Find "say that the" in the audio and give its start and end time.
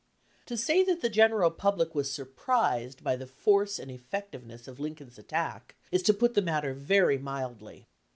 0.57-1.11